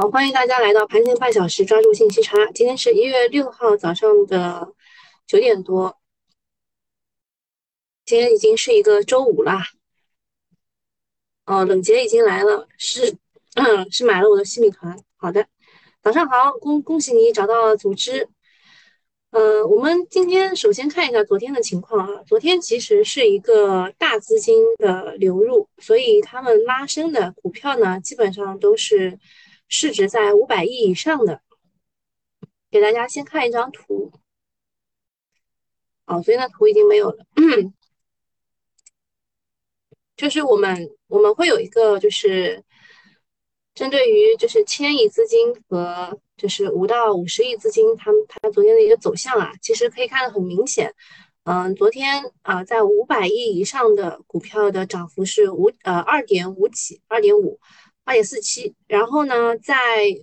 [0.00, 2.36] 好，欢迎大家来到盘前半小时，抓住信息差。
[2.54, 4.72] 今天是一月六号早上的
[5.26, 5.98] 九点多，
[8.04, 9.64] 今天已经是一个周五啦。
[11.46, 13.16] 哦，冷杰已经来了，是，
[13.56, 14.96] 嗯，是买了我的新米团。
[15.16, 15.48] 好的，
[16.00, 18.28] 早上好，恭恭喜你找到了组织。
[19.30, 22.22] 呃，我们今天首先看一下昨天的情况啊。
[22.22, 29.18] 昨天其实是一个大资金的流入，所以他们拉升的股票呢，基本上都是
[29.68, 31.40] 市值在五百亿以上的。
[32.70, 34.12] 给大家先看一张图。
[36.06, 37.26] 哦，所以那图已经没有了。
[40.16, 42.64] 就是我们我们会有一个，就是
[43.74, 46.20] 针对于就是千亿资金和。
[46.38, 50.94] 就是五到五十亿资金，他们它昨天的一个走向啊，其实可以看得很明显。
[51.42, 57.58] 嗯，昨天啊，在五百亿以上的股票的涨幅是五呃二点五几，二点五，
[58.08, 58.74] 二点四七。
[58.86, 59.76] 然后呢，在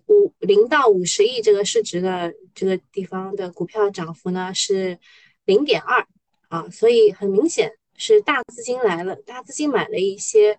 [0.08, 4.98] 五零到五十亿这个市值的这个地方的股票涨幅呢是
[5.46, 6.08] 零点二
[6.50, 10.58] 啊，所以很明显是大资金来了，大资金买了一些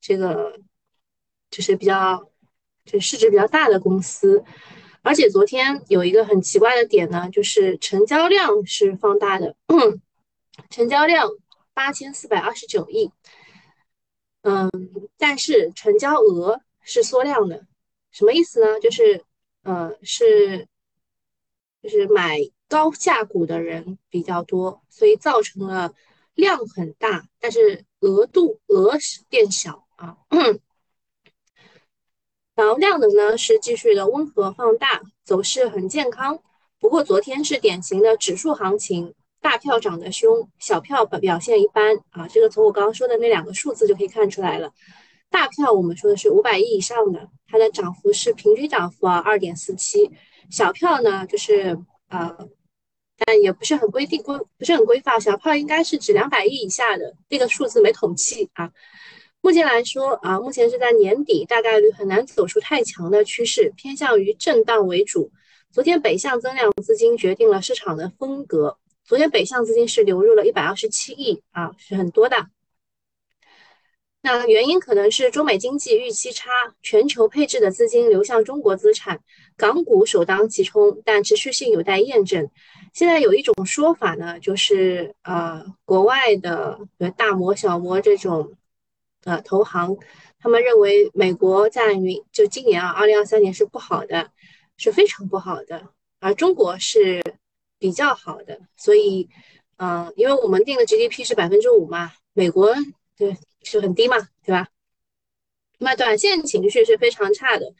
[0.00, 0.60] 这个
[1.50, 2.30] 就是比较
[2.84, 4.44] 就市值比较大的公司。
[5.02, 9.56] 而且昨天有一个很奇怪的点呢，就是成交量是放大的，
[10.70, 11.28] 成交量
[11.74, 13.10] 八千四百二十九亿，
[14.42, 14.70] 嗯，
[15.16, 17.66] 但是成交额是缩量的，
[18.10, 18.80] 什么意思呢？
[18.80, 19.22] 就是
[19.62, 20.66] 呃是
[21.82, 25.92] 就是买高价股的人比较多，所以造成了
[26.32, 30.16] 量很大，但是额度额是变小啊。
[32.54, 36.42] 然后量能呢是继续的温和放大，走势很健康。
[36.80, 42.26] 不过昨天是典型的指数行情，大票涨得凶，小票表表现一般啊。
[42.28, 44.72] 这个从我刚刚说的那两个数字就可以看出来了。
[45.30, 50.10] 大票我们说的是五百亿以上的，它的涨幅是平均涨幅啊二点四七。
[50.50, 52.48] 小票呢就是呃，
[53.18, 58.72] 但也不是很规定规不是很规范，小票应该是指两百亿以下的，这个数字没统计啊。
[59.40, 65.30] 目前来说啊，目前是在年底，大概率很难走出太强的趋势，偏向于震荡为主。
[65.70, 68.78] 昨天北向增量资金决定了市场的风格。
[69.04, 72.48] 昨天北向资金是流入了一百二十七亿啊，是很多的。
[74.22, 76.50] 那原因可能是中美经济预期差，
[76.82, 79.20] 全球配置的资金流向中国资产，
[79.56, 82.50] 港股首当其冲，但持续性有待验证。
[82.92, 86.78] 现在有一种说法呢，就是呃，国外的
[87.16, 88.54] 大摩、小摩这种。
[89.24, 89.96] 呃，投行
[90.38, 94.30] 他们认为美国在明就今年啊，二零二三年是不好的，
[94.76, 95.88] 是非常不好的，
[96.20, 97.20] 而中国是
[97.80, 99.28] 比较好的，所以，
[99.78, 102.72] 嗯，因为我们定的 GDP 是百分之五嘛，美国
[103.16, 104.68] 对是很低嘛，对吧？
[105.78, 107.72] 那短线情绪是非常差的，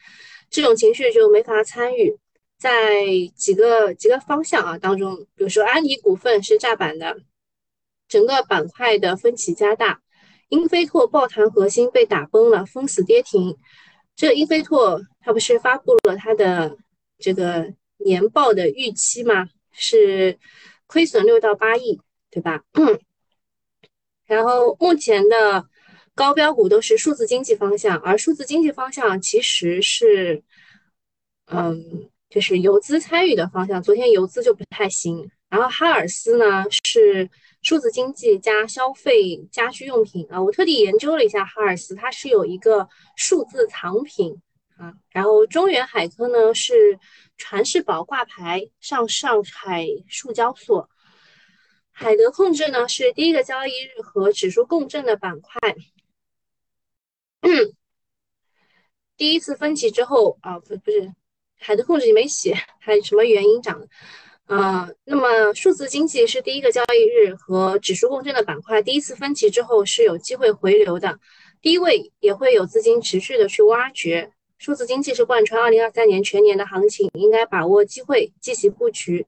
[0.49, 2.17] 这种情绪就没法参与。
[2.57, 7.17] 在几个几个方向啊当中，比如说安妮股份是炸板的，
[8.07, 10.01] 整个板块的分歧加大。
[10.49, 13.57] 英飞拓抱团核心被打崩了，封死跌停。
[14.15, 16.75] 这英飞拓它不是发布了它的
[17.17, 19.47] 这个年报的预期吗？
[19.71, 20.37] 是
[20.87, 22.01] 亏损六到八亿，
[22.31, 22.63] 对吧？
[24.29, 25.65] 然后目前的
[26.15, 30.41] 高标股都是数字经济方向，而数字经济方向其实是，
[31.47, 33.83] 嗯，就是游资参与的方向。
[33.83, 35.29] 昨天游资就不太行。
[35.49, 37.29] 然后哈尔斯呢是。
[37.61, 44.41] 数字经济加消费家居用品啊，我特地研究了一下哈尔斯，它是有一个数字藏品
[44.77, 44.93] 啊。
[45.09, 46.97] 然后中原海科呢是
[47.35, 50.89] 传世宝挂牌上上海数交所，
[51.99, 55.75] 海德控制呢是第一个交易日和指数共振的板块，
[59.17, 61.13] 第一次分歧之后啊，不不是
[61.57, 63.85] 海德控制你没写，还有什么原因涨？
[64.45, 71.19] 呃，那么数字经济是第一个交易日和指数共振的板块，第一次分歧之后是有机会回流的，
[71.61, 74.31] 低位也会有资金持续的去挖掘。
[74.57, 79.27] 数字经济是贯穿二零二三年全年的行情，应该把握机会，积极布局。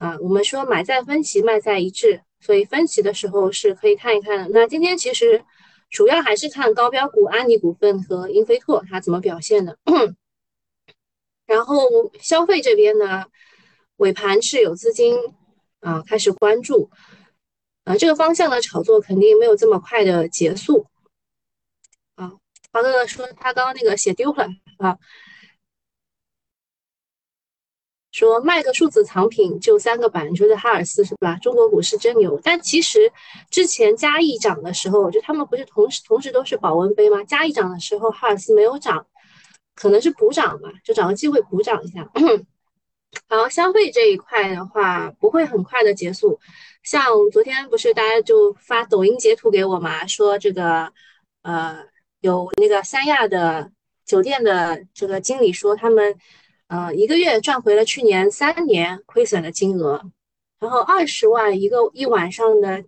[0.00, 4.48] 啊，我们说买在分歧，卖在一致，所以分歧的时候是可以看一看的。
[4.48, 5.44] 那今天其实
[5.90, 9.78] 主要还是看高标股安妮股份和英飞拓它怎么表现的。
[11.44, 13.26] 然后消费这边呢？
[13.96, 15.18] 尾盘是有资金
[15.80, 16.88] 啊开始关注，
[17.84, 20.86] 啊这个方向的炒作肯定没有这么快的结束
[22.14, 22.32] 啊。
[22.72, 24.48] 华哥哥说他刚刚那个写丢了
[24.78, 24.96] 啊，
[28.20, 31.38] 说卖个数字藏品就三个板，你说的哈尔斯是吧？
[31.40, 33.10] 中国股市真牛，但其实
[33.50, 37.24] 之前嘉义涨的时候，就他们不是同时同时都是保温杯吗？
[37.24, 39.06] 嘉义涨的时候，哈尔斯没有涨。
[39.74, 42.06] 可能是补涨吧，就找个机会补涨一下。
[43.30, 46.38] 然后消费这一块的话，不会很快的结束。
[46.82, 47.02] 像
[47.32, 50.92] 昨天不是大家就发抖音截图给我嘛，说这个
[51.42, 51.78] 呃
[52.20, 53.70] 有那个三亚的
[54.04, 56.14] 酒店的这个经理说，他们
[56.70, 60.00] 呃一个月赚回了去年三年亏损的金额，
[60.60, 62.84] 然后二十万一个一晚上的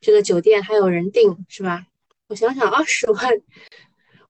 [0.00, 1.86] 这个酒店还有人订是吧？
[2.26, 3.40] 我想想，二十万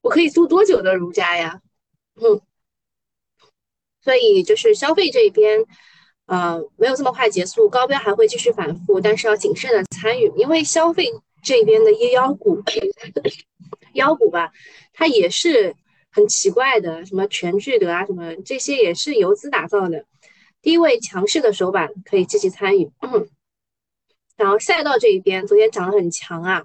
[0.02, 1.62] 我可以住多久的如家呀？
[2.20, 2.40] 嗯。
[4.04, 5.64] 所以就是消费这边，
[6.26, 11.08] 呃，没有这么快结束，高标还会继续反复，但是要谨慎的参与，因为消费
[11.40, 12.60] 这边的医药股，
[13.94, 14.52] 妖股吧，
[14.92, 15.74] 它也是
[16.12, 20.04] 很奇怪的，什么全聚德啊，什么这些也是游资打造的，
[20.60, 22.90] 低位强势的手板可以积极参与。
[24.36, 26.64] 然后赛道这一边，昨天涨得很强啊，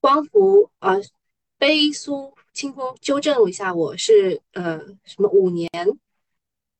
[0.00, 0.96] 光伏啊，
[1.58, 5.68] 悲苏清风纠正一下，我是呃什么五年。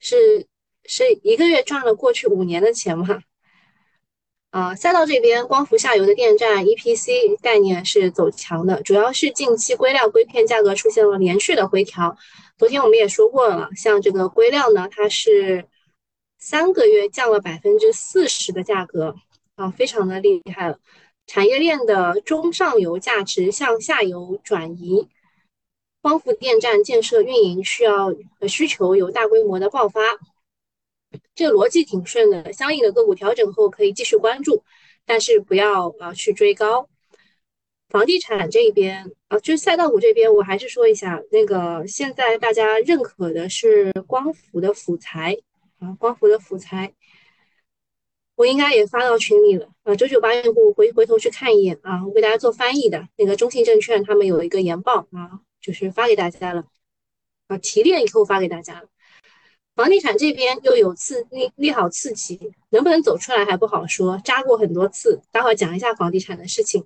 [0.00, 0.46] 是
[0.84, 3.22] 是一个月赚了过去五年的钱吗？
[4.54, 12.16] 啊，赛道这边光伏下游的电站 EPC 概念是走强的，主要是近期硅料硅片价格出现了连续的回调。
[12.56, 15.66] 昨天我们也说过了，像这个硅料呢，它是
[16.38, 19.16] 三个月降了百分之四十的价格
[19.56, 20.78] 啊，非常的厉害了。
[21.26, 25.08] 产业链的中上游价值向下游转移。
[26.00, 28.14] 光伏电站建设运营需要
[28.46, 30.00] 需求有大规模的爆发，
[31.34, 32.52] 这个逻辑挺顺的。
[32.52, 34.62] 相应的个股调整后可以继续关注，
[35.04, 36.88] 但是不要啊去追高。
[37.88, 45.36] 房地产这边啊，就是赛道股这边，我还是说一下，那个现在大家认可的是光伏的辅材
[45.78, 46.92] 啊，光伏的辅材，
[48.34, 49.94] 我应该也发到群里了啊。
[49.94, 55.40] 九九八用户回回头去看一眼啊，我给大家做翻译的那个中信证券他们有一个研报啊。
[55.64, 56.66] 就是发给大家了，
[57.46, 58.88] 啊，提炼以后发给大家了。
[59.74, 62.38] 房地产这边又有次利利好刺激，
[62.70, 65.20] 能不能走出来还不好说，扎过很多次。
[65.32, 66.84] 待会讲一下房地产的事情。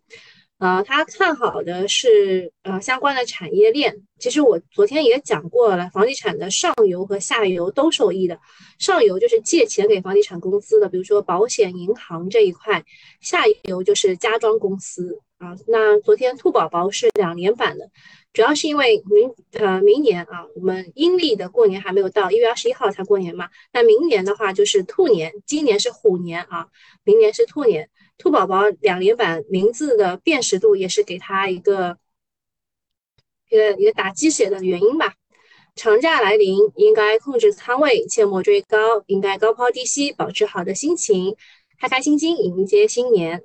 [0.56, 3.94] 呃，他看好的是呃相关的产业链。
[4.18, 8.40] 其实我昨天也讲过了，房地产的上游和下游都受益的。
[8.78, 12.80] 上游就是借钱给房地产公司的，比如说保险、银行这一块；
[13.20, 15.54] 下游就是家装公司啊。
[15.66, 17.90] 那昨天兔宝宝是两连板的。
[18.38, 23.48] 主要是因为明呃明年啊，我们阴历的过年还没有到，一月二十一号才过年嘛。
[23.72, 26.68] 那明年的话就是兔年，今年是虎年啊，
[27.02, 27.90] 明年是兔年。
[28.16, 31.98] 兔宝宝两连板名字的辨识度也是给他一个
[33.50, 35.14] 一个一个打鸡血的原因吧。
[35.74, 41.34] 长假来临，应该控制仓位，切莫追高，应该高抛低吸，保持好的心情，
[41.80, 43.42] 开开心心迎接新年。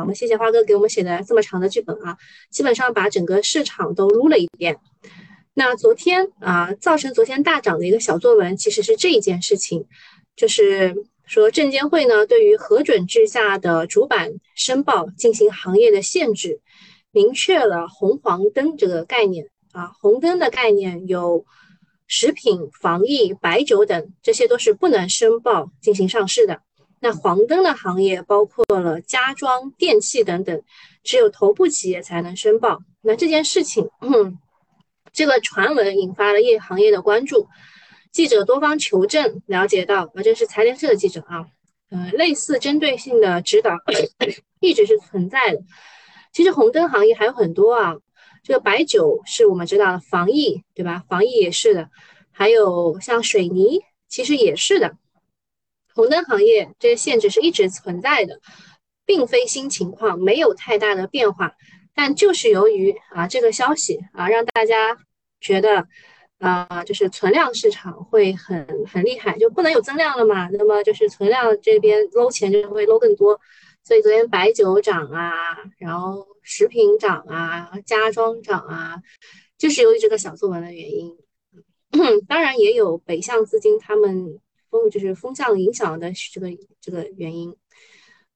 [0.00, 2.16] 我们谢谢花哥给我们写的这么长的剧本啊，
[2.50, 4.78] 基本上把整个市场都撸了一遍。
[5.54, 9.86] 那昨天啊，造成昨天大涨的一个小作文，其实是这一件事情，
[10.36, 10.94] 就是
[11.26, 16.60] 说证监会呢对于核准制下的主板申报进行行业的限制，
[17.10, 21.44] 明确了红黄灯这个概念啊，红灯的概念有
[22.06, 26.60] 食品、防疫、白酒等，这些都是不能申报进行上市的。
[27.00, 30.62] 那黄灯的行业包括了家装、电器等等，
[31.02, 32.80] 只有头部企业才能申报。
[33.00, 34.38] 那这件事情，嗯
[35.12, 37.48] 这个传闻引发了业行业的关注，
[38.12, 41.46] 记者多方求证，了解到，啊，这是财联社的记者啊，
[41.90, 43.70] 呃，类似针对性的指导
[44.60, 45.62] 一直是存在的。
[46.32, 47.96] 其实红灯行业还有很多啊，
[48.42, 51.02] 这个白酒是我们知道的，防疫对吧？
[51.08, 51.90] 防疫也是的，
[52.30, 54.96] 还有像水泥，其实也是的。
[55.98, 58.40] 红灯行业这些限制是一直存在的，
[59.04, 61.56] 并非新情况，没有太大的变化。
[61.92, 64.96] 但就是由于啊这个消息啊，让大家
[65.40, 65.88] 觉得
[66.38, 70.48] 啊，就是存量市场会很很厉害，就不能有增量了嘛。
[70.52, 73.40] 那么就是存量这边搂钱就会搂更多。
[73.82, 75.32] 所以昨天白酒涨啊，
[75.78, 79.02] 然后食品涨啊，家装涨啊，
[79.58, 81.18] 就是由于这个小作文的原因。
[82.28, 84.38] 当然也有北向资金他们。
[84.90, 86.48] 就是风向影响的这个
[86.80, 87.56] 这个原因，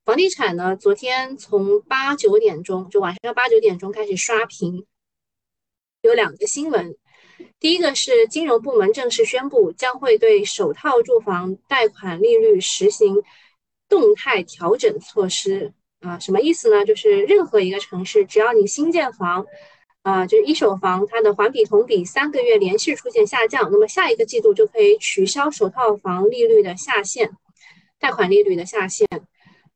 [0.05, 4.87] 房地产呢，昨天从八九点钟就晚上八九点钟开始刷屏，
[6.01, 6.97] 有两个新闻，
[7.61, 13.23] 第一个是金融部门正式宣布将会对首套住房贷款利率实行
[13.89, 16.85] 动态调整措施啊，什么意思呢？
[16.85, 19.47] 就是任何一个城市，只要你新建房。
[20.03, 27.31] 啊，就是一手房，它的环比同比三个月连续出现下降，那么下一个季度就可以取消首套房利率的下限，
[28.01, 29.07] 贷款利率的下限。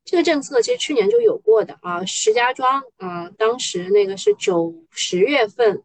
[0.04, 5.82] 这个政策其实去年就有过的啊，石家庄，啊，当时那个是九十月份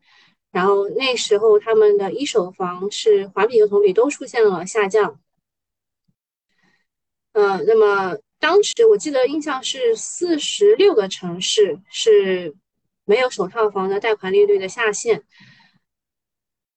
[0.52, 5.20] 然后那时候他们的一手房是环比和同比都出现了下降。
[7.34, 12.54] 呃，那么当时我记得印象是四十六个城市是
[13.06, 15.24] 没有首套房的贷款利率的下限。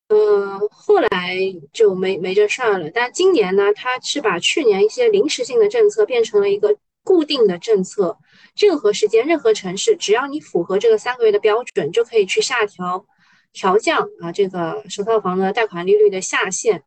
[0.09, 1.37] 嗯，后来
[1.73, 2.90] 就没没这事儿了。
[2.90, 8.19] 但今年呢，它是把去年一些临时性的政策变成了一个固定的政策，
[8.54, 13.07] 任何时间、任何城市，只要你符合这个三个月的标准，就可以去下调、
[13.52, 16.83] 调降啊这个首套房的贷款利率的下限。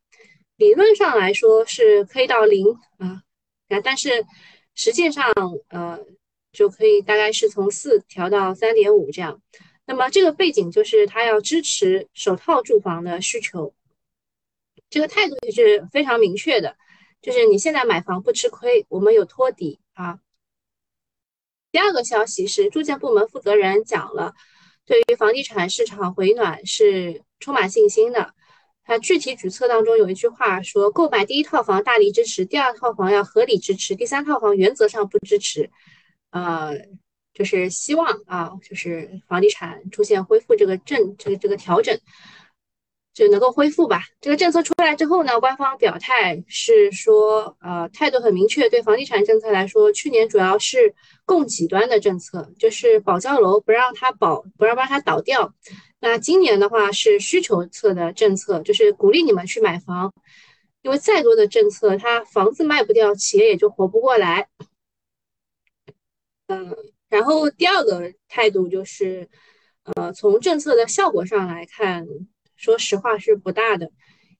[0.58, 2.67] 理论上来说是可以到零
[3.00, 3.24] 啊，
[3.84, 4.25] 但是
[4.75, 5.25] 实际上
[5.70, 6.00] 呃
[6.51, 9.42] 就可以大概是从四调到三点五这样。
[9.86, 13.74] 那么这个背景就是他要支持首套住房的需求，
[14.89, 16.75] 这个态度也是非常明确的，
[17.22, 20.20] 就是你现在买房不吃亏，我们有托底啊。
[21.72, 24.34] 第二个消息是住建部门负责人讲了，
[24.86, 28.34] 对于房地产市场回暖是充满信心的。
[28.84, 35.70] 他具体举措当中有一句话说，购买第一套房大力支持，第二套房要合理支持，第三套房原则上不支持。
[36.31, 36.75] 呃。
[37.34, 41.96] 就是希望啊，就是房地产出现恢复这个政这个这个调整，
[43.13, 44.01] 就能够恢复吧。
[44.19, 48.67] 这个政策出来之后呢，官方表态是说，呃，态度很明确。
[48.72, 55.53] 对房地产政策来说，去年主要是供给端的政策，就是保交楼，不让它保，不让让它倒掉。
[56.00, 60.12] 那今年的话是需求侧的政策，就是鼓励你们去买房，
[60.81, 64.48] 因为再多的政策，它房子卖不掉，企业也就活不过来。
[66.48, 66.75] 嗯。
[67.10, 69.30] 然后第二个态度就是，
[69.84, 72.06] 呃，从政策的效果上来看，
[72.58, 73.89] 说实话是不大的，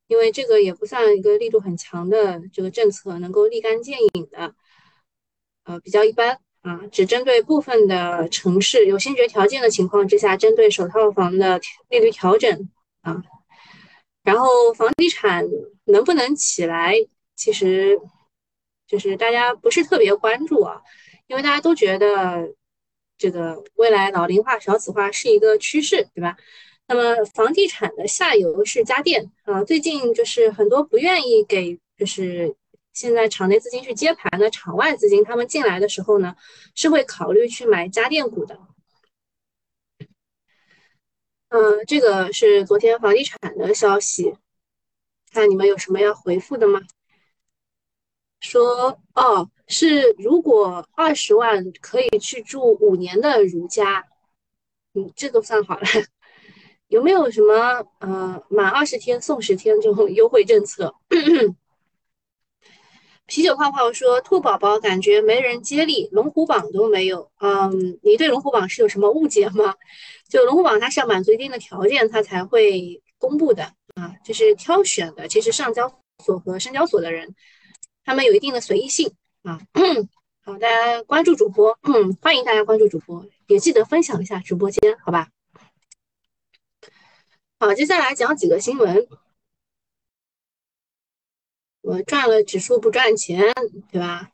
[0.08, 4.54] 因为这个也不算一个力度很强的这个政策，能够立竿见影的，
[5.64, 13.24] 呃，比较一般啊，只针对部分的城市有先决条件的情况之下，针对首套房的利率调整啊，
[14.24, 15.46] 然后房地产
[15.86, 16.96] 能不能起来，
[17.34, 17.98] 其实
[18.86, 20.82] 就是大家不是特别关注啊。
[21.28, 22.54] 因为大家都觉得
[23.18, 26.38] 这个未来老龄化、少子化是一个趋势，对吧？
[26.88, 32.56] 那么房地产的下游是家电啊，最近就是很多不愿意给，就是
[32.94, 36.36] 现在场内资金去接盘的场外资金，他们进来的时候呢，
[36.76, 38.58] 是会考虑去买家电股的。
[41.50, 44.36] 嗯，这个是昨天房地产的消息，
[45.32, 46.82] 看你们有什么要回复的吗？
[48.40, 49.50] 说哦。
[49.68, 54.06] 是，如果二十万可以去住五年的如家，
[54.94, 55.86] 嗯，这都算好了。
[56.88, 60.96] 有没有什么呃，满二十天送十天这种优惠政策？
[63.26, 67.30] 啤酒泡泡说，兔宝宝感觉没人接力，龙虎榜都没有。
[67.42, 69.76] 嗯，你对龙虎榜是有什么误解吗？
[70.30, 73.64] 就龙虎榜它是要满足一定的条件，它才会公布的
[73.96, 75.28] 啊，就是挑选的。
[75.28, 77.36] 其实上交所和深交所的人，
[78.06, 79.14] 他们有一定的随意性。
[79.48, 79.62] 啊，
[80.44, 81.80] 好，大家关注主播，
[82.22, 85.30] 欢迎大家关注主播，也记得分享一下直播间，好吧？
[87.58, 89.08] 好，接下来讲几个新闻。
[91.80, 93.54] 我赚了指数不赚钱，
[93.90, 94.32] 对吧？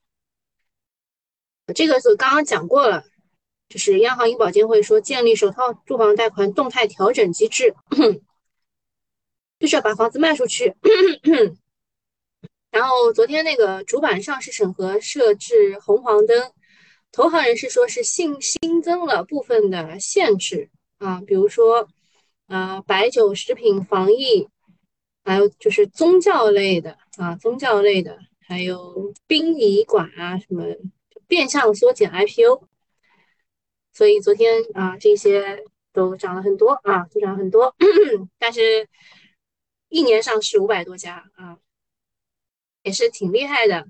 [1.75, 3.03] 这个是刚刚讲过了，
[3.70, 7.75] 就是央行、银保监会说建立首套住房贷款动态调整机制，
[9.60, 10.75] 就是要把房子卖出去。
[12.74, 16.51] 然后昨天那个主板上市审核设置红黄灯，
[17.12, 21.88] 投行人士说是新新增了部分的限制啊，比如说
[22.48, 24.50] 啊白酒、食品、防疫，
[25.24, 30.63] 还有就是宗教类的啊宗教类的，还有殡仪馆啊什么，
[31.27, 32.68] 变相缩减 IPO，
[33.94, 35.63] 所以昨天啊这些
[35.94, 37.75] 都涨了很多啊，都涨了很多，
[38.39, 38.89] 但是
[39.89, 41.60] 一年上市五百多家啊。
[42.84, 43.88] 也是挺厉害的。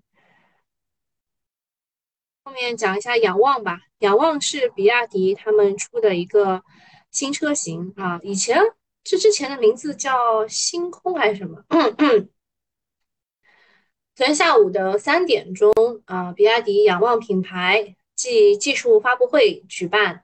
[2.44, 6.64] 后面讲一下仰望吧，仰望是比亚迪他们出的一个
[7.10, 8.62] 新车型啊，以前
[9.04, 11.64] 这之前的名字叫星空还是什么？
[14.16, 15.74] 昨天下午的三点钟
[16.06, 20.24] 啊，比亚迪仰望品牌暨技术发布会举办，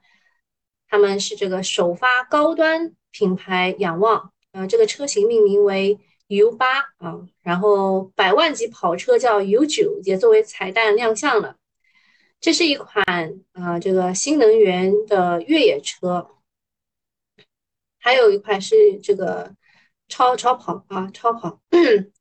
[0.88, 5.98] 他们是这个首发高端品牌仰望，呃，这个车型命名为。
[6.30, 11.56] U 八啊，然后百万级跑车叫 U 九也作为彩蛋亮相了。
[12.40, 13.04] 这是一款
[13.52, 16.30] 啊，这个新能源的越野车。
[17.98, 19.54] 还有一款是这个
[20.08, 21.60] 超超跑啊，超跑，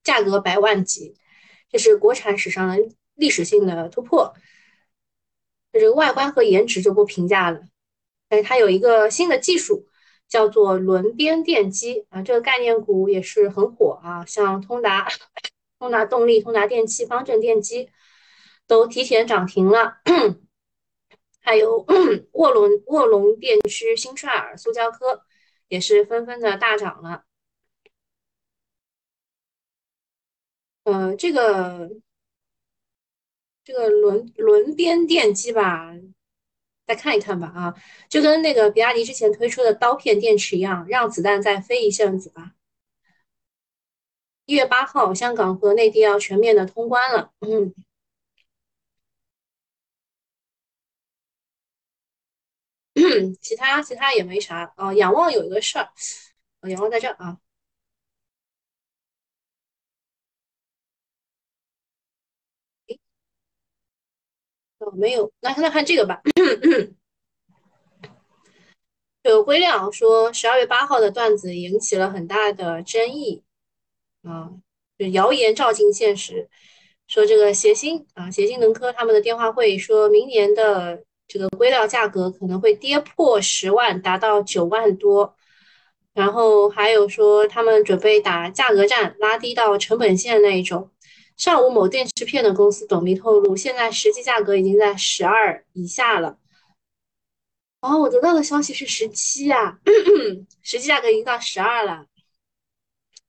[0.03, 1.15] 价格百万级，
[1.69, 2.77] 这是国产史上的
[3.13, 4.33] 历史性的突破。
[5.71, 7.61] 这个外观和颜值就不评价了，
[8.27, 9.87] 但是它有一个新的技术，
[10.29, 15.07] 叫做轮边电机啊，这个概念股也是很火啊，像通达、
[15.79, 17.89] 通达动力、通达电器、方正电机
[18.67, 19.97] 都提前涨停了，
[21.41, 21.85] 还有
[22.33, 25.23] 卧龙卧龙电驱、新帅尔、塑胶科
[25.67, 27.23] 也是纷纷的大涨了。
[30.83, 31.89] 呃，这个
[33.63, 35.93] 这个轮轮边电机吧。
[36.89, 37.75] 再看一看吧，啊，
[38.09, 42.53] 就跟那个比亚迪之前推出的刀片电池一样，让子弹再飞一阵子吧。
[44.45, 47.75] 一月八号，香港和内地要全面的通关了，嗯，
[53.39, 54.91] 其他其他也没啥啊。
[54.93, 55.89] 仰望有一个事儿，
[56.67, 57.37] 仰望在这儿啊，
[64.91, 66.21] 没有，那那看这个吧。
[69.23, 73.43] 有规亮说，十二月八号的段子引起了很大的争议，
[74.23, 74.49] 啊，
[74.97, 76.49] 就谣言照进现实，
[77.07, 85.35] 说这个协鑫啊，协鑫能科他们的电话会说明年的这个硅料价格可能会跌破十万，达到九万多，
[86.13, 90.89] 然后还有说他们准备打价格战，拉低到成本线那一种。
[91.39, 96.37] 上午某电池片的公司董秘透露，现在实际价格已经在十二以下了。
[97.79, 99.79] 哦，我得到的消息是十七呀，
[100.61, 102.07] 实际价格已经到十二了。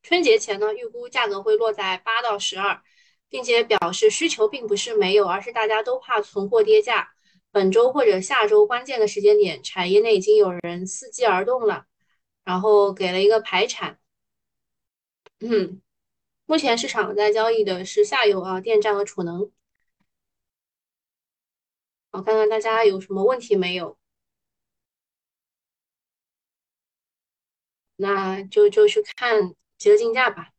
[0.02, 2.82] 春节前呢，预估价格会落在八到十二，
[3.28, 7.10] 并且表示需求并不是没有，而是大家都怕存货跌价。
[7.52, 11.84] 本周或者下周关键的时间点，产业内已经有人伺机而动了，
[12.42, 14.00] 然后给了一个排产。
[15.38, 15.80] 嗯，
[16.50, 19.52] 目前市场在交易的是下游啊，电站和储能。
[22.10, 23.96] 我看看大家有什么问题没有？
[27.96, 30.52] 那就就去看集合竞价吧。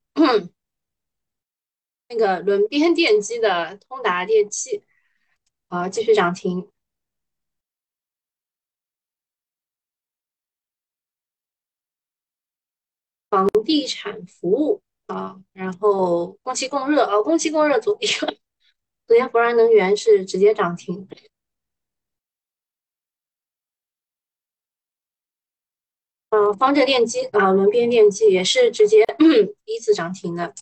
[2.08, 4.84] 那个轮边电机的通达电器
[5.68, 6.72] 啊，继续涨停。
[13.30, 18.10] 房地产服务啊，然后供气供热啊，供气供热昨天
[19.08, 21.08] 昨天博然能源是直接涨停。
[26.30, 29.04] 嗯，方正电机啊，轮边电机也是直接
[29.66, 30.54] 依次涨停的。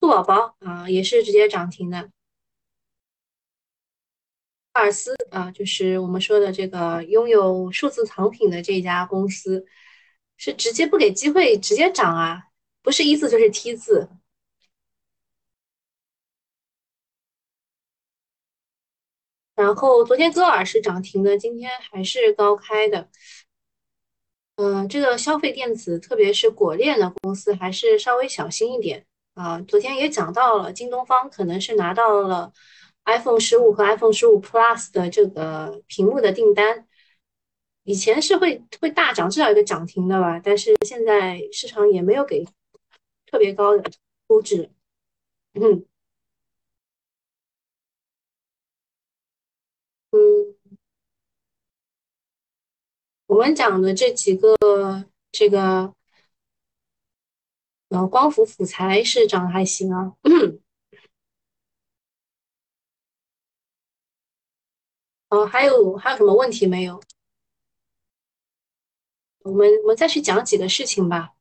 [0.00, 2.10] 兔宝宝啊，也是直接涨停的。
[4.72, 9.66] 阿尔斯啊，就是我们说的这个拥有数字藏品的这家公司，
[10.44, 12.48] 是直接不给机会直接涨啊，
[12.82, 14.10] 不是一字就是 T 字。
[19.54, 23.08] 然后昨天歌尔是涨停的，今天还是高开的。
[24.56, 29.58] 嗯，这个消费电子，特别是果链的公司，还是稍微小心一点啊。
[29.62, 32.52] 昨天也讲到了，京东方可能是拿到了
[33.06, 36.86] iPhone 十五和 iPhone 十五 Plus 的这个屏幕的订单，
[37.84, 40.40] 以前是会会大涨，至少一个涨停的吧。
[40.42, 42.44] 但是现在市场也没有给
[43.26, 43.90] 特别高的
[44.26, 44.70] 估值，
[45.54, 45.84] 嗯。
[50.12, 50.54] 嗯，
[53.26, 54.56] 我们讲的这几个，
[55.32, 55.92] 这个，
[57.88, 60.14] 呃，光伏辅材是涨的还行啊。
[65.30, 67.00] 哦，还有还有什么问题没有？
[69.44, 71.32] 我们我们再去讲几个事情吧。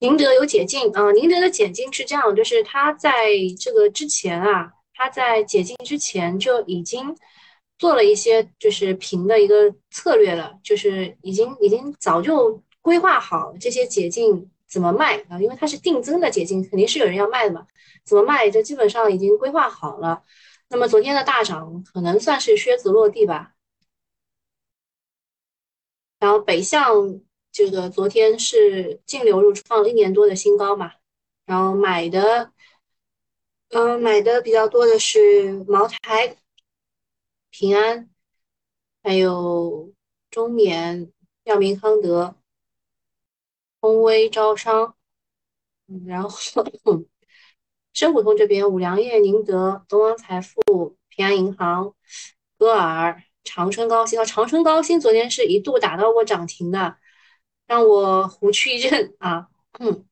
[0.00, 1.10] 宁德有解禁啊！
[1.12, 7.16] 宁德的解禁是这样，就是它在这个之前啊，它在解禁之前就已经
[7.78, 17.66] 做了一些就是平的一个策略了，就是已经已经早就规划好这些解禁怎么卖啊，因为它是定增的解禁，肯定是有人要卖的嘛，
[18.04, 20.22] 怎么卖这基本上已经规划好了。
[20.68, 23.53] 那么昨天的大涨可能算是靴子落地吧，
[26.24, 27.20] 然后北向。
[27.56, 30.90] 这个昨天是净流入创了一年多的新高嘛，
[31.46, 32.50] 然后买的，
[33.68, 36.36] 嗯，买的比较多的是茅台、
[37.50, 38.10] 平安，
[39.04, 39.92] 还有
[40.32, 41.12] 中缅、
[41.44, 42.34] 药明康德、
[43.80, 44.96] 通威招商，
[45.86, 46.30] 嗯，然后
[47.92, 51.94] 深股通这边五粮液、宁德、东方财富、平安银行、
[52.58, 56.98] 歌尔、长春高新啊，长春高新昨天是一度打到过涨停的。
[57.66, 59.48] 让我胡去一阵啊！
[59.80, 60.06] 嗯，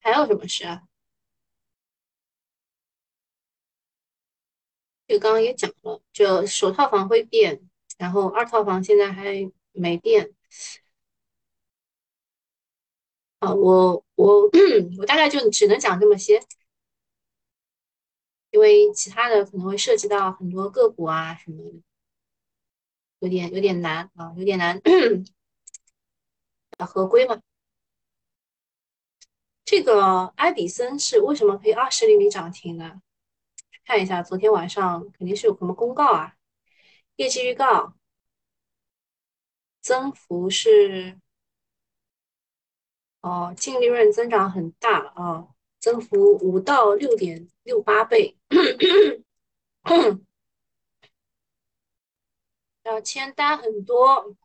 [0.00, 0.82] 还有什么事啊？
[5.06, 7.60] 就刚刚也讲了，就首套房会变，
[7.98, 10.34] 然后二套房现在还没变。
[13.40, 14.50] 啊，我我
[14.98, 16.40] 我大概就只能讲这么些，
[18.52, 21.82] 因为其他的可能会涉及到很多个股啊什么的，
[23.18, 24.80] 有点有点难啊，有点难。
[26.78, 27.40] 合规嘛？
[29.64, 33.00] 这个爱迪森是为什么可以二十厘米涨停呢？
[33.84, 36.36] 看一下，昨天晚上肯定是有什么公告啊？
[37.16, 37.94] 业绩预告，
[39.80, 41.18] 增幅是。
[43.20, 45.51] 哦，净利润增长很大啊，
[45.82, 48.38] 增幅五到六点六八倍。
[52.84, 54.36] 要签单很多，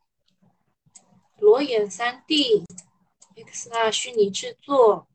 [1.38, 5.08] 裸眼三 D，XR 虚拟制作，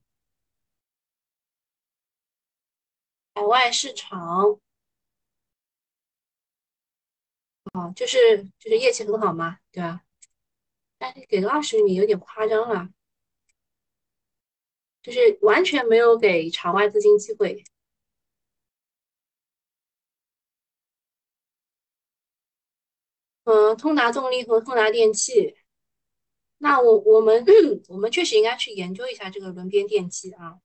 [3.34, 4.60] 海外市场，
[7.74, 10.04] 啊，就是就是业绩很好嘛，对吧？
[10.98, 12.90] 但是给个二十米有点夸张了。
[15.04, 17.64] 就是完全没有给场外资金机会。
[23.46, 25.56] 呃，通达动力和通达电气，
[26.58, 27.46] 那我我们
[27.90, 30.60] 我们确实应该去研究一下这个轮边电机啊。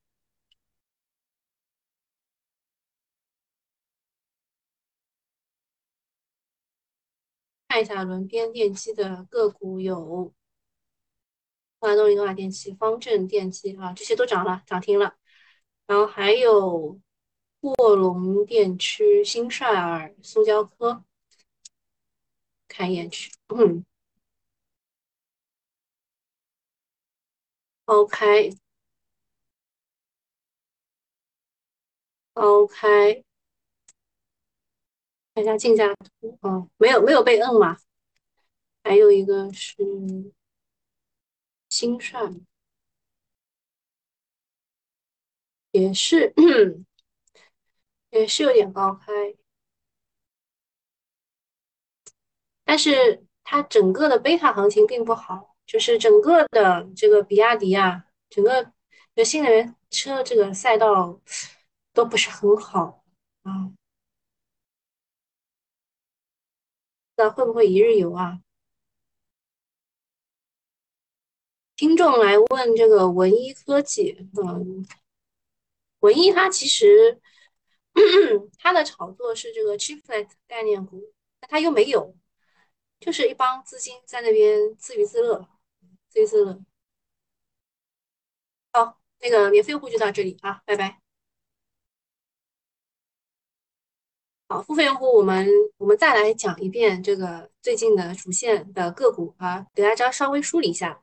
[7.67, 10.33] 看一下轮边电机的个股有。
[11.79, 15.15] 华东、动化电器、方正电器啊，这些都涨了，涨停了。
[15.87, 16.99] 然后还有
[17.61, 21.03] 卧龙电区、新帅尔、苏胶科，
[22.67, 23.31] 看一眼去。
[23.49, 23.83] 嗯
[27.85, 28.53] ，OK，OK，
[35.33, 37.77] 看一下竞价图啊，没有没有被摁嘛？
[38.83, 39.75] 还有一个是。
[41.69, 42.19] 新帅
[45.71, 46.33] 也是，
[48.09, 49.35] 也是有点高开，
[52.63, 58.73] 但是它整个的贝塔行情并不好，就是整个的这个比亚迪啊，整个
[59.13, 61.21] 的新能源车这个赛道
[61.93, 63.03] 都不是很好
[63.43, 63.71] 啊。
[67.15, 68.39] 那会不会一日游啊？
[71.79, 74.85] 听众来问这个文一科技，嗯，
[76.01, 77.21] 文一它其实
[78.59, 82.13] 它的炒作是这个 chiplet 概念股，但它又没有，
[82.99, 85.47] 就是一帮资金在那边自娱自乐，
[86.09, 86.59] 自娱自乐。
[88.73, 90.99] 好，那个免费用户就到这里啊，拜拜。
[94.49, 101.01] 好，付费用户我们我们再来讲一遍这个最近的主线的个股啊，给大家稍微梳理一下。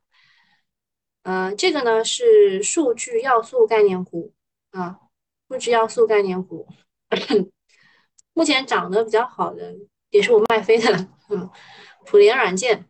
[1.29, 4.33] 嗯，这个呢是数据要素概念股
[4.71, 5.01] 啊，
[5.49, 6.69] 数据要素概念股，
[8.33, 9.75] 目前涨得比较好的
[10.11, 11.51] 也是我卖飞的了，嗯，
[12.05, 12.89] 普联软件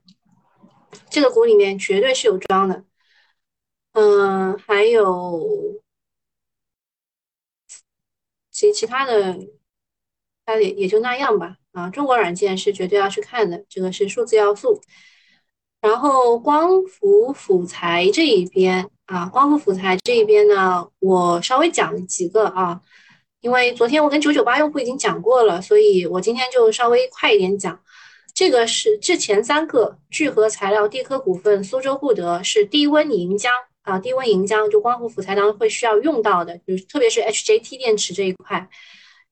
[1.09, 2.85] 这个股里面绝对是有庄的，
[3.93, 5.81] 嗯，还有
[8.51, 9.39] 其其他的，
[10.45, 14.83] 它也也就那样吧，啊，中国软件是绝对要去看的，这个是数字要素。
[15.81, 22.81] 然后光伏辅材这一边啊，光伏辅材这一边呢，我稍微讲几个啊，
[23.41, 27.79] 因为昨天我跟九九八用户已经讲过了，所以我今天就稍微快一点讲。
[28.35, 33.49] 这个是这前三个聚合材料、地科股份、苏州沪德是低温银浆
[33.83, 38.69] 啊，低温银浆就光伏辅材当中会需要用到的，就是特别是 HJT 电池这一块。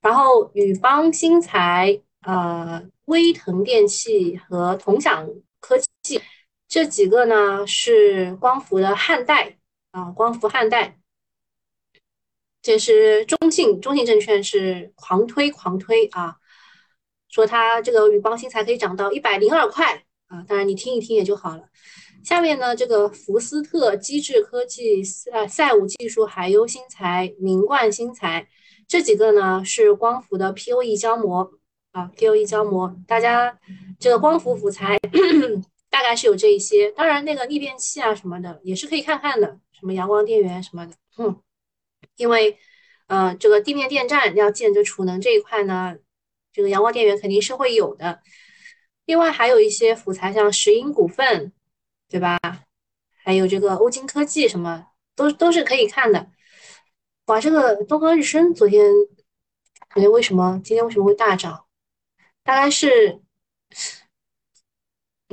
[0.00, 5.28] 然后宇邦新材、呃威腾电器和同享
[5.60, 6.20] 科技技。
[6.68, 9.58] 这几个呢是光伏的汉代
[9.92, 10.98] 啊，光伏汉代，
[12.62, 16.36] 这是中信，中信证券是狂推狂推啊，
[17.28, 21.68] 说它这个宇邦新材可以涨到一百零二块啊，当然你听一听也就好了。
[22.24, 28.48] 下面呢，这个福斯特机智科技、赛赛武技术、海优新材、明冠新材
[28.88, 31.52] 这几个呢是光伏的 POE 胶膜
[31.92, 33.60] 啊，POE 胶膜，大家
[34.00, 34.98] 这个光伏辅材。
[35.94, 41.40] 大概是有这一些，当然那个逆变器啊什么的也是可以看看的，什么阳光电源什么的，嗯，
[42.16, 42.58] 因为，
[43.06, 45.96] 呃，这个地面电站要建这储能这一块呢，
[46.52, 48.20] 这个阳光电源肯定是会有的。
[49.04, 51.52] 另外还有一些辅材，像石英股份，
[52.08, 52.40] 对吧？
[53.22, 56.32] 还有这个欧金科技，什么都都是可以看的。
[57.26, 58.90] 哇，这个东方日升昨天
[59.90, 61.66] 昨天，为什么今天为什么会大涨？
[62.42, 63.20] 大概是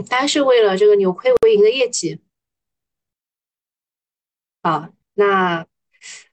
[0.07, 2.19] 大概是为了这个扭亏为盈的业绩
[4.61, 4.91] 啊。
[5.13, 5.65] 那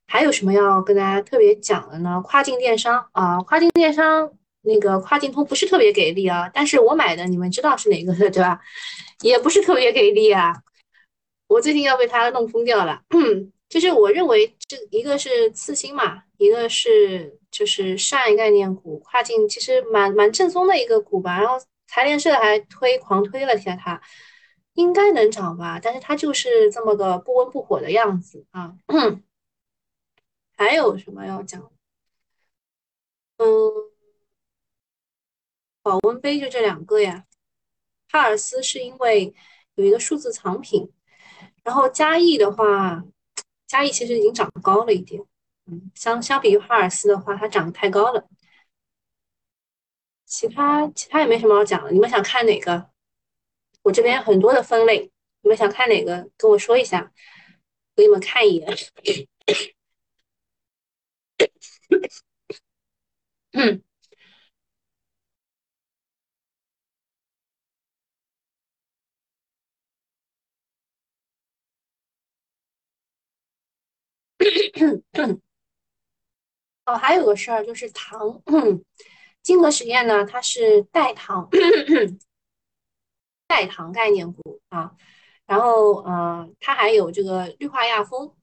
[0.06, 2.22] 还有什么要跟大家特别讲的呢？
[2.24, 8.60] 跨境电商啊，跨境电商那个跨境通不是特别给力啊，但是我买的你们知道是哪个的对吧？
[9.22, 10.54] 也不是特别给力啊，
[11.48, 13.02] 我最近要被它弄疯掉了。
[13.68, 21.38] 就是我认为这一个是次新嘛，一个是就是上一概念股，跨境其实蛮蛮正宗的一个股吧。
[21.38, 24.00] 然后财联社还推狂推了一下它，
[24.74, 28.76] 应该能涨吧，但是它就是这么个不温不火的样子啊。
[30.56, 31.60] 还有什么要讲？
[33.38, 33.46] 嗯，
[35.82, 37.24] 保温杯就这两个呀。
[38.08, 39.34] 哈尔斯是因为
[39.74, 40.92] 有一个数字藏品，
[41.64, 43.04] 然后嘉益的话。
[43.66, 45.22] 嘉义其实已经涨高了一点，
[45.66, 48.26] 嗯，相相比于哈尔斯的话，它涨得太高了。
[50.28, 52.90] 其他其他也没什么好讲的，你们想看哪个？
[53.82, 55.10] 我这边很多的分类，
[55.42, 56.28] 你们想看哪个？
[56.36, 57.12] 跟我说一下，
[57.96, 58.68] 给你们看一眼。
[63.52, 63.82] 嗯。
[76.86, 78.42] 哦，还有个事儿就是糖，
[79.48, 81.48] 金河实验呢，它是代糖，
[83.46, 84.94] 代糖概念股啊。
[85.46, 88.36] 然后，呃，它还有这个氯化亚峰。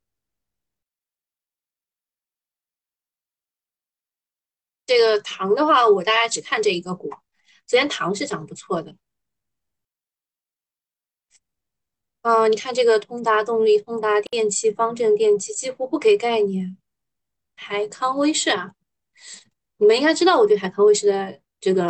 [4.88, 7.12] 这个糖的话，我大概只看这一个股。
[7.68, 8.96] 昨天糖是涨不错的。
[12.22, 16.76] 啊，你看这个通达动力、通达电气、方正电器几乎不给概念。
[17.56, 18.74] 海康威视啊，
[19.78, 21.84] 你们应该知道我对海康威视的这个，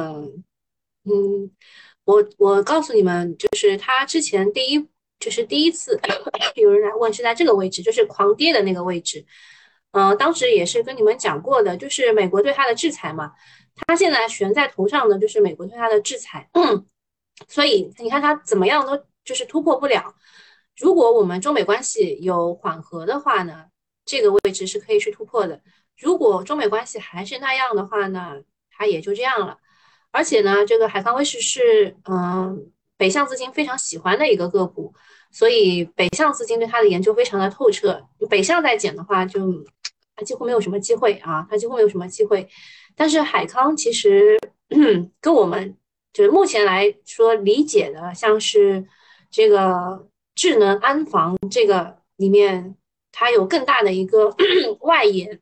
[1.04, 1.52] 嗯，
[2.04, 4.88] 我我告诉你们，就是它之前第一
[5.20, 6.00] 就是第一次
[6.56, 9.26] 有人来问是在这个位置，就是狂跌的那个位置。
[9.92, 13.32] 嗯，当时也是跟你们讲过的，就是美国对它的制裁嘛，
[13.88, 16.50] 它现在悬在头上的就是美国对它的制裁，
[17.48, 20.14] 所以你看它怎么样都就是突破不了。
[20.78, 23.66] 如果我们中美关系有缓和的话呢，
[24.04, 25.62] 这个位置是可以去突破的。
[25.98, 29.58] 如果中美关系还是那样的话呢，它也就这样了。
[30.12, 34.94] 而且呢，这个海康威视是嗯北向资金非常喜欢的一个个股，
[35.32, 38.02] 所以北向资金对它的研究非常的透彻。
[38.30, 39.40] 北向再减的话，就
[40.16, 42.48] 它几乎没有什么机会啊，它几乎没有什么机会。
[42.96, 44.40] 但是海康其实
[45.20, 45.76] 跟我们
[46.14, 48.86] 就是目前来说理解的，像是
[49.30, 50.08] 这个。
[50.38, 52.76] 智能安防这个里面，
[53.14, 54.36] 它有更大的一个
[54.82, 55.40] 外延，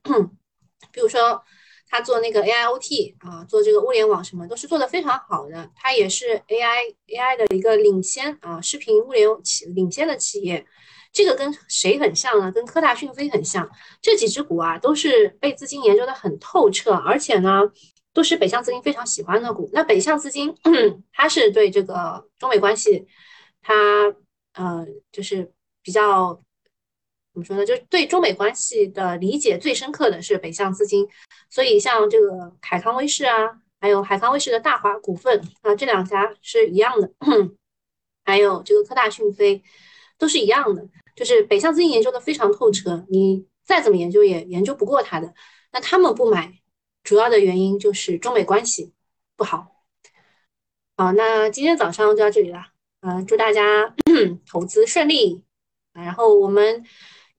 [0.93, 1.41] 比如说
[1.89, 5.69] 他做那个 AIoT 啊，做这个物联网什么都是做的非常好的。
[5.75, 10.65] 它也是 AI AI 的一个领先啊，视频物联企领先的企业。
[11.12, 12.51] 这个跟谁很像呢？
[12.51, 13.69] 跟科大讯飞很像。
[14.01, 17.62] 这几只股啊，都是被资金研究的很透彻，而且呢，
[18.13, 19.69] 都是北向资金非常喜欢的股。
[19.73, 20.56] 那北向资金，
[21.12, 23.08] 它是对这个中美关系，
[23.62, 23.73] 它。
[24.56, 25.51] 呃，就是
[25.82, 26.39] 比较
[27.34, 27.65] 怎么说呢？
[27.65, 31.08] 就是对中美关系的理解最深刻的是北向资金，
[31.50, 37.12] 所以像这个海康威视啊，还有海康威视的大华股份啊，这两家是一样的，
[38.24, 39.63] 还有这个科大讯飞
[40.19, 45.34] 都是一样的，就是北向资金研究的非常透彻，你再怎么研究也研究不过他的。
[45.72, 46.62] 那他们不买，
[47.04, 48.93] 主要的原因就是中美关系
[49.36, 49.84] 不好。
[50.96, 52.67] 好，那今天早上就到这里了。
[53.02, 53.96] 嗯，祝大家
[54.48, 55.43] 投资顺利。
[55.93, 56.84] 然后我们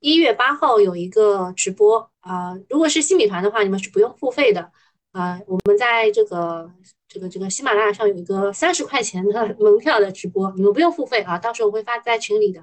[0.04, 4.70] 一月八号有一个直播啊，如果是新米团的话，你们是不用付费的
[5.12, 5.40] 啊。
[5.46, 6.70] 我们在这个
[7.08, 11.38] 这个这个喜马拉雅上有一个三十块钱的 门票的直播，你们不用付费啊。
[11.38, 12.62] 到时候我会发在群里的，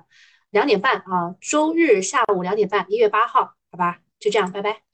[0.51, 4.90] 两点半啊，周日下午两点半，一月八号，好吧，就这样，拜拜。